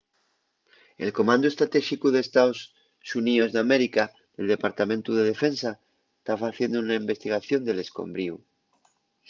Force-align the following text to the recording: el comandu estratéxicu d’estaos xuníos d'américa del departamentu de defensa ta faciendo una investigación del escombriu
el 1.03 1.09
comandu 1.17 1.45
estratéxicu 1.49 2.07
d’estaos 2.11 2.59
xuníos 3.09 3.49
d'américa 3.55 4.03
del 4.35 4.51
departamentu 4.55 5.09
de 5.13 5.27
defensa 5.31 5.69
ta 6.25 6.33
faciendo 6.43 6.77
una 6.83 6.99
investigación 7.03 7.61
del 7.63 7.79
escombriu 7.85 8.33